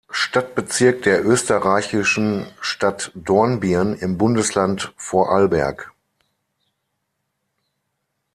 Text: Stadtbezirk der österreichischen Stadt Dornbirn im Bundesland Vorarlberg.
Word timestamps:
Stadtbezirk 0.09 1.03
der 1.03 1.23
österreichischen 1.23 2.47
Stadt 2.59 3.11
Dornbirn 3.13 3.93
im 3.93 4.17
Bundesland 4.17 4.91
Vorarlberg. 4.97 5.91